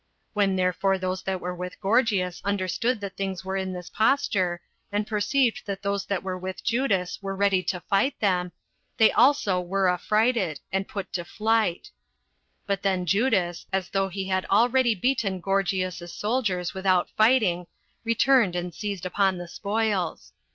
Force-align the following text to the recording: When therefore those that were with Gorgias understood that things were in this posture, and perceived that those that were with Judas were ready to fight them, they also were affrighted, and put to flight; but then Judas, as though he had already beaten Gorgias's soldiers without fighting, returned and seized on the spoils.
When 0.33 0.55
therefore 0.55 0.97
those 0.97 1.21
that 1.25 1.39
were 1.39 1.53
with 1.53 1.79
Gorgias 1.79 2.41
understood 2.43 2.99
that 3.01 3.15
things 3.15 3.45
were 3.45 3.55
in 3.55 3.71
this 3.71 3.91
posture, 3.91 4.59
and 4.91 5.05
perceived 5.05 5.61
that 5.67 5.83
those 5.83 6.07
that 6.07 6.23
were 6.23 6.39
with 6.39 6.63
Judas 6.63 7.21
were 7.21 7.35
ready 7.35 7.61
to 7.65 7.81
fight 7.81 8.19
them, 8.19 8.51
they 8.97 9.11
also 9.11 9.61
were 9.61 9.87
affrighted, 9.89 10.59
and 10.73 10.87
put 10.87 11.13
to 11.13 11.23
flight; 11.23 11.91
but 12.65 12.81
then 12.81 13.05
Judas, 13.05 13.67
as 13.71 13.89
though 13.89 14.09
he 14.09 14.27
had 14.27 14.45
already 14.47 14.95
beaten 14.95 15.39
Gorgias's 15.39 16.11
soldiers 16.11 16.73
without 16.73 17.11
fighting, 17.11 17.67
returned 18.03 18.55
and 18.55 18.73
seized 18.73 19.05
on 19.15 19.37
the 19.37 19.47
spoils. 19.47 20.33